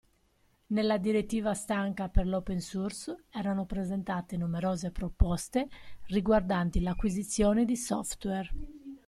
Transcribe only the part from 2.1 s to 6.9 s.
l'open source erano presentate numerose proposte riguardanti